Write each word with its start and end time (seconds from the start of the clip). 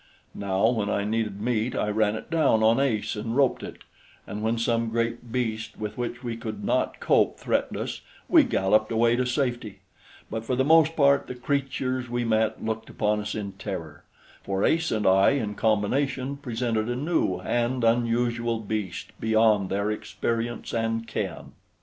Now, 0.33 0.67
when 0.69 0.89
I 0.89 1.03
needed 1.03 1.39
meat, 1.39 1.75
I 1.75 1.91
ran 1.91 2.15
it 2.15 2.31
down 2.31 2.63
on 2.63 2.79
Ace 2.79 3.15
and 3.15 3.35
roped 3.35 3.61
it, 3.61 3.83
and 4.25 4.41
when 4.41 4.57
some 4.57 4.89
great 4.89 5.31
beast 5.31 5.77
with 5.77 5.95
which 5.95 6.23
we 6.23 6.35
could 6.37 6.63
not 6.63 6.99
cope 6.99 7.39
threatened 7.39 7.77
us, 7.79 8.01
we 8.27 8.43
galloped 8.43 8.91
away 8.91 9.15
to 9.15 9.27
safety; 9.27 9.81
but 10.27 10.43
for 10.43 10.55
the 10.55 10.65
most 10.65 10.95
part 10.95 11.27
the 11.27 11.35
creatures 11.35 12.09
we 12.09 12.25
met 12.25 12.65
looked 12.65 12.89
upon 12.89 13.19
us 13.19 13.35
in 13.35 13.51
terror, 13.51 14.03
for 14.43 14.63
Ace 14.65 14.89
and 14.91 15.05
I 15.05 15.33
in 15.33 15.53
combination 15.53 16.35
presented 16.35 16.89
a 16.89 16.95
new 16.95 17.39
and 17.39 17.83
unusual 17.83 18.59
beast 18.59 19.11
beyond 19.19 19.69
their 19.69 19.91
experience 19.91 20.73
and 20.73 21.07
ken. 21.07 21.51